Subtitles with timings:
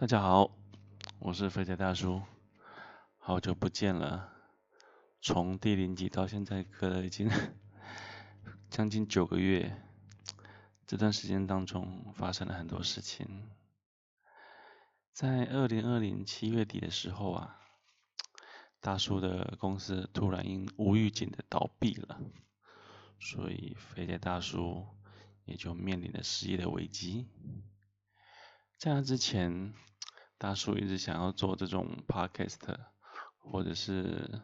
[0.00, 0.52] 大家好，
[1.18, 2.22] 我是肥仔大叔，
[3.16, 4.32] 好久不见了。
[5.20, 7.28] 从第零集到现在隔了已经
[8.70, 9.82] 将近九个月，
[10.86, 13.50] 这段时间当中发生了很多事情。
[15.12, 17.58] 在二零二零七月底的时候啊，
[18.80, 22.20] 大叔的公司突然因无预警的倒闭了，
[23.18, 24.86] 所以肥仔大叔
[25.44, 27.26] 也就面临了失业的危机。
[28.76, 29.74] 在那之前，
[30.38, 32.78] 大叔一直想要做这种 podcast，
[33.38, 34.40] 或者是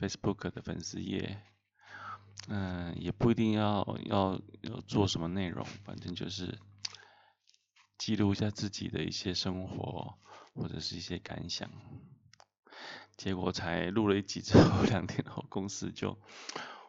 [0.00, 1.42] Facebook 的粉丝页，
[2.48, 6.58] 嗯，也不一定要要要做什么内容，反正就是
[7.98, 10.18] 记录一下自己的一些生活
[10.54, 11.70] 或者是一些感想。
[13.16, 16.18] 结果才录了一集之后，两天后公司就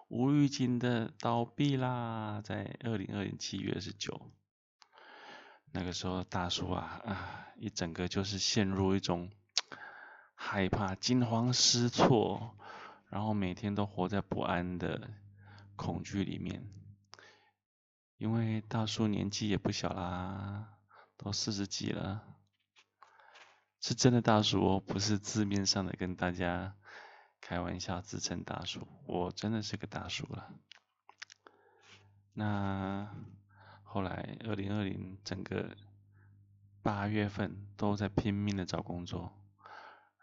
[0.07, 4.31] 无预警的倒闭啦，在二零二零七月二十九。
[5.71, 9.29] 那个时候，大叔啊啊，一整个就是陷入一种
[10.33, 12.57] 害怕、惊慌失措，
[13.09, 15.11] 然后每天都活在不安的
[15.75, 16.67] 恐惧里面。
[18.17, 20.73] 因为大叔年纪也不小啦，
[21.17, 22.23] 都四十几了，
[23.79, 26.75] 是真的大叔哦，不是字面上的跟大家
[27.41, 30.51] 开玩笑自称大叔，我真的是个大叔了。
[32.33, 33.13] 那。
[33.91, 35.75] 后来，二零二零整个
[36.83, 39.33] 八月份都在拼命的找工作，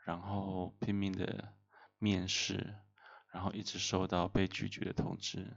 [0.04, 1.52] 然后拼命的
[1.98, 2.76] 面试，
[3.32, 5.56] 然后一直收到被拒绝的通知。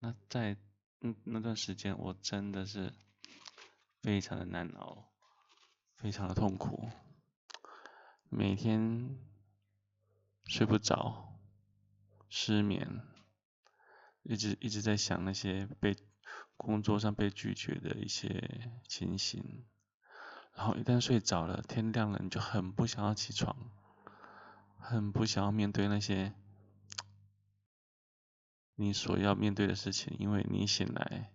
[0.00, 0.56] 那在
[1.00, 2.92] 嗯那段时间，我真的是
[4.02, 5.08] 非常的难熬，
[5.94, 6.90] 非常的痛苦，
[8.28, 9.16] 每天
[10.46, 11.38] 睡不着，
[12.28, 13.02] 失眠，
[14.24, 15.96] 一直一直在想那些被。
[16.58, 19.64] 工作上被拒绝的一些情形，
[20.52, 23.70] 然后一旦睡着了，天亮了，你就很不想要起床，
[24.76, 26.34] 很不想要面对那些
[28.74, 31.32] 你所要面对的事情，因为你醒来，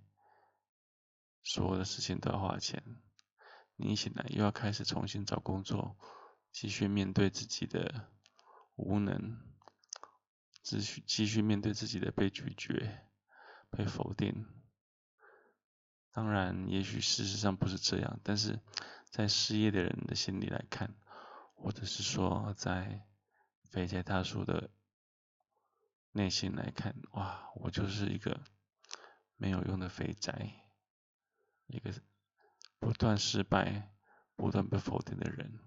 [1.41, 2.83] 所有的事情都要花钱，
[3.77, 5.97] 你醒来又要开始重新找工作，
[6.51, 8.09] 继续面对自己的
[8.75, 9.39] 无能，
[10.61, 13.07] 继续继续面对自己的被拒绝、
[13.69, 14.45] 被否定。
[16.13, 18.59] 当然，也许事实上不是这样，但是
[19.09, 20.93] 在失业的人的心里来看，
[21.55, 23.03] 或者是说在
[23.71, 24.69] 肥宅大叔的
[26.11, 28.39] 内心来看，哇，我就是一个
[29.37, 30.53] 没有用的肥宅，
[31.65, 31.91] 一个
[32.77, 33.91] 不断失败、
[34.35, 35.59] 不断被否定的人。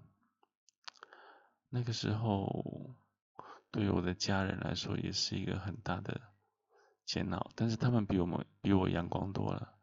[1.71, 2.95] 那个时候，
[3.73, 6.21] 对于我的家人来说，也是一个很大的
[7.05, 9.76] 煎熬，但是他们比我们比我阳光多了。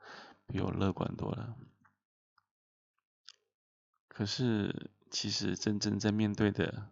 [0.47, 1.57] 比我乐观多了，
[4.07, 6.91] 可是其实真正在面对的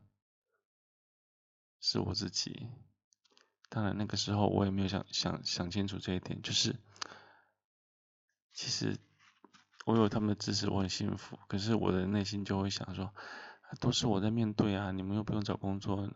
[1.79, 2.69] 是我自己。
[3.69, 6.75] 当然那个时候我也没有想想想清楚这一点，就是
[8.51, 8.97] 其实
[9.85, 11.39] 我有他们的支持，我很幸福。
[11.47, 13.13] 可是我的内心就会想说，
[13.79, 16.11] 都是我在面对啊，你们又不用找工作，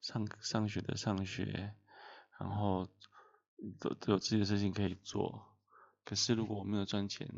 [0.00, 1.74] 上上学的上学，
[2.38, 2.88] 然后
[3.80, 5.46] 都都有自己的事情可以做。
[6.10, 7.30] 可是如果我没有赚钱，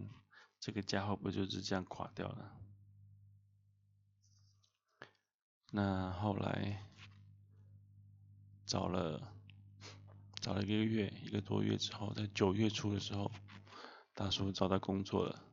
[0.59, 2.56] 这个家伙不就是这样垮掉了？
[5.71, 6.83] 那后来
[8.65, 9.31] 找了
[10.41, 13.31] 找了一个月，一个多月之后，在九月初的时候，
[14.15, 15.44] 大叔找到工作了，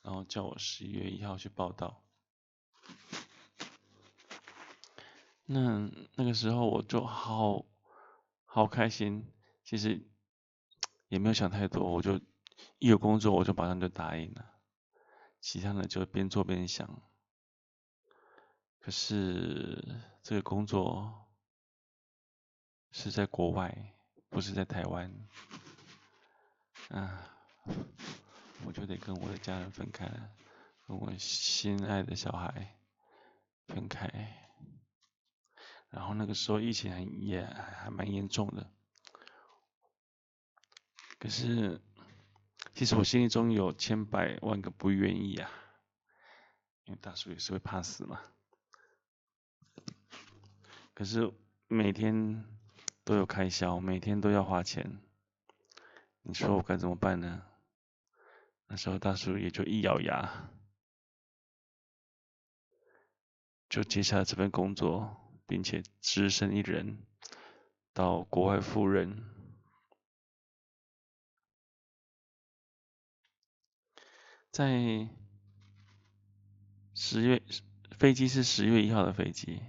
[0.00, 2.02] 然后叫我十一月一号去报道。
[5.44, 7.66] 那那个时候我就好
[8.46, 9.30] 好开心，
[9.64, 10.08] 其实
[11.08, 12.18] 也没有想太多，我就。
[12.78, 14.60] 一有工作我就马上就答应了，
[15.40, 17.02] 其他的就边做边想。
[18.78, 21.26] 可是这个工作
[22.92, 23.94] 是在国外，
[24.28, 25.28] 不是在台湾，
[26.90, 27.30] 啊，
[28.64, 30.30] 我就得跟我的家人分开了，
[30.86, 32.78] 跟我心爱的小孩
[33.66, 34.06] 分开。
[35.88, 38.70] 然后那个时候疫情也还蛮严重的，
[41.18, 41.80] 可是。
[42.74, 45.48] 其实我心里中有千百万个不愿意啊，
[46.84, 48.20] 因为大叔也是会怕死嘛。
[50.92, 51.32] 可是
[51.68, 52.44] 每天
[53.04, 54.98] 都有开销，每天都要花钱，
[56.22, 57.42] 你说我该怎么办呢？
[58.66, 60.50] 那时候大叔也就一咬牙，
[63.68, 65.16] 就接下了这份工作，
[65.46, 66.98] 并且只身一人
[67.92, 69.33] 到国外赴任。
[74.54, 75.08] 在
[76.94, 77.42] 十月
[77.98, 79.60] 飞机是十月一号的飞机，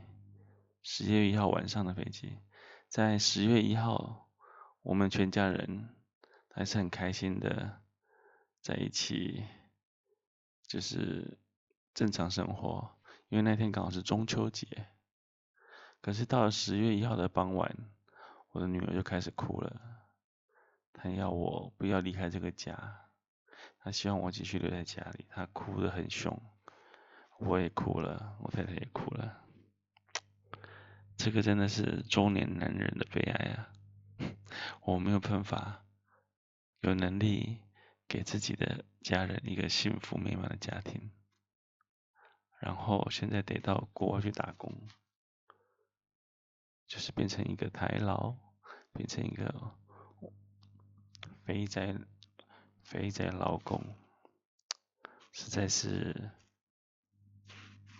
[0.83, 2.37] 十月一号晚上的飞机，
[2.87, 4.29] 在十月一号，
[4.83, 5.89] 我们全家人
[6.51, 7.81] 还是很开心的
[8.61, 9.43] 在一起，
[10.67, 11.39] 就是
[11.95, 12.95] 正常生活，
[13.29, 14.85] 因为那天刚好是中秋节。
[15.99, 17.75] 可是到了十月一号的傍晚，
[18.51, 19.81] 我的女儿就开始哭了，
[20.93, 23.04] 她要我不要离开这个家，
[23.85, 26.41] 他希望我继续留在家里，他哭得很凶，
[27.37, 29.45] 我也哭了，我太太也哭了，
[31.15, 33.69] 这个真的是中年男人的悲哀啊！
[34.81, 35.85] 我没有办法
[36.79, 37.61] 有能力
[38.07, 41.11] 给自己的家人一个幸福美满的家庭，
[42.59, 44.73] 然后现在得到国外去打工。
[46.87, 48.35] 就是变成一个台劳，
[48.93, 49.75] 变成一个
[51.43, 51.95] 肥宅
[52.85, 53.83] 肥仔老公，
[55.31, 56.31] 实在是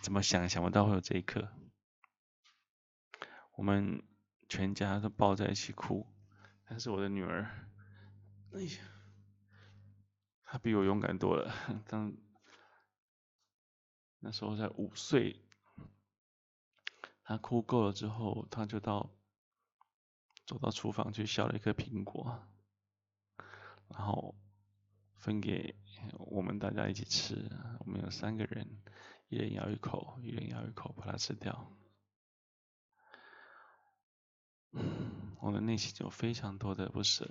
[0.04, 1.52] 怎么想想不到会有这一刻。
[3.56, 4.04] 我们
[4.48, 6.06] 全家都抱在一起哭，
[6.66, 7.68] 但是我的女儿，
[8.54, 8.78] 哎呀，
[10.44, 11.52] 她比我勇敢多了。
[11.90, 12.16] 当
[14.20, 15.42] 那时候才五岁。
[17.28, 19.10] 他哭够了之后，他就到
[20.46, 22.48] 走到厨房去削了一颗苹果，
[23.88, 24.36] 然后
[25.26, 25.76] 分给
[26.20, 27.50] 我们大家一起吃。
[27.80, 28.84] 我们有三个人，
[29.28, 31.76] 一人咬一口，一人咬一口，把它吃掉。
[35.42, 37.26] 我的内心有非常多的不舍，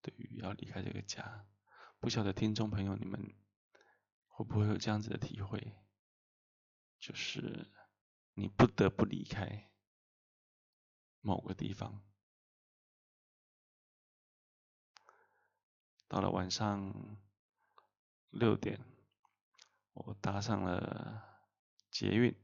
[0.00, 1.44] 对于要离开这个家，
[1.98, 3.34] 不晓得听众朋友你们
[4.28, 5.74] 会不会有这样子的体会？
[7.00, 7.68] 就是
[8.34, 9.72] 你不得不离开
[11.20, 12.04] 某个地方。
[16.08, 17.18] 到了晚上
[18.30, 18.80] 六点，
[19.92, 21.22] 我搭上了
[21.90, 22.34] 捷运，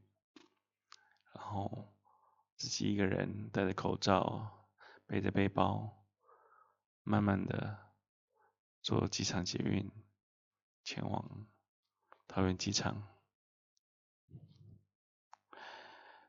[1.33, 1.93] 然后
[2.57, 4.67] 自己一个人戴着口罩，
[5.05, 6.05] 背着背包，
[7.03, 7.93] 慢慢的
[8.81, 9.91] 坐机场捷运
[10.83, 11.47] 前往
[12.27, 13.07] 桃园机场。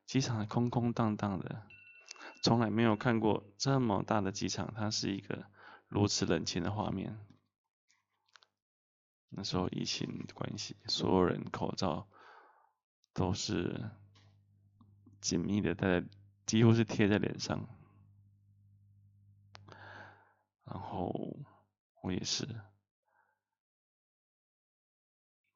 [0.07, 1.67] 机场空空荡荡的，
[2.43, 5.51] 从来没有看过这么大的机场，它是一个
[5.89, 7.19] 如此冷清的画面。
[9.29, 12.09] 那时候疫情关系，所有人口罩
[13.13, 13.91] 都是
[15.21, 16.05] 紧密的戴，
[16.47, 17.69] 几乎是贴在脸上。
[20.65, 21.37] 然后
[22.03, 22.49] 我也是，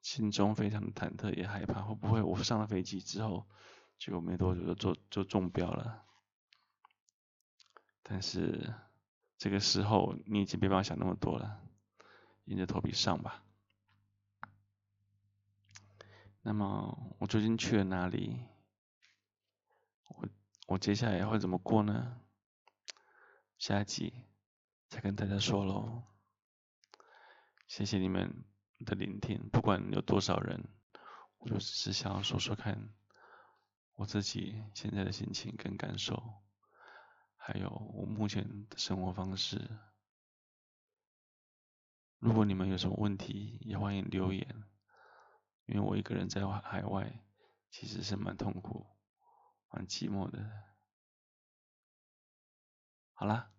[0.01, 3.47] 心中非常的忐忑，也害怕，会不会我上了飞机之后。
[3.97, 6.05] 结果没多久就中就中标了，
[8.01, 8.73] 但是
[9.39, 11.61] 这个时候你已经没办法想那么多了，
[12.43, 13.41] 硬着头皮上吧。
[16.41, 18.41] 那么我究竟去了哪里？
[20.07, 20.27] 我
[20.67, 22.19] 我接下来会怎么过呢？
[23.57, 24.13] 下一集
[24.89, 26.03] 再跟大家说喽。
[27.65, 28.43] 谢谢你们
[28.85, 30.67] 的聆听，不管有多少人，
[31.37, 32.93] 我就只是想要说说看。
[33.93, 36.41] 我自己现在的心情跟感受，
[37.51, 39.71] 还有我目前的生活方式。
[42.19, 44.63] 如果你们有什么问题，也欢迎留言。
[45.65, 47.23] 因为我一个人在海外，
[47.71, 48.85] 其实是蛮痛苦、
[49.71, 50.47] 蛮寂寞的。
[53.13, 53.51] 好啦，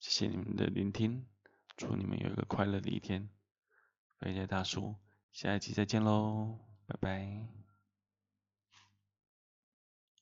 [0.00, 1.28] 谢谢你们的聆听，
[1.76, 3.30] 祝你们有一个快乐的一天。
[4.18, 4.96] 飞姐大叔，
[5.30, 7.59] 下一集再见喽，拜拜。